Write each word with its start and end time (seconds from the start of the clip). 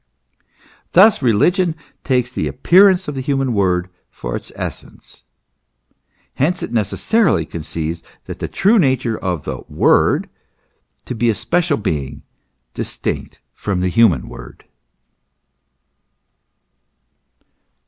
Thus 0.93 1.21
religion 1.21 1.75
takes 2.03 2.33
the 2.33 2.47
appearance 2.47 3.07
of 3.07 3.13
the 3.13 3.21
human 3.21 3.53
word 3.53 3.87
for 4.09 4.35
its 4.35 4.51
essence; 4.55 5.25
hence 6.33 6.63
it 6.63 6.71
necessarily 6.73 7.45
conceives 7.45 8.01
the 8.25 8.47
true 8.47 8.79
nature 8.79 9.15
of 9.15 9.43
the 9.43 9.59
Word 9.69 10.27
to 11.05 11.13
be 11.13 11.29
a 11.29 11.35
special 11.35 11.77
being, 11.77 12.23
distinct 12.73 13.41
from 13.53 13.81
the 13.81 13.89
human 13.89 14.27
word. 14.27 14.63